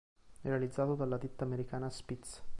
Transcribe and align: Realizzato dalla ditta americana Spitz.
Realizzato 0.41 0.95
dalla 0.95 1.19
ditta 1.19 1.43
americana 1.43 1.87
Spitz. 1.91 2.41